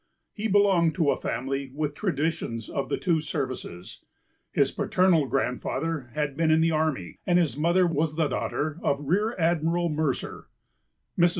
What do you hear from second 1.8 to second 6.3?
traditions of the two services. His paternal grandfather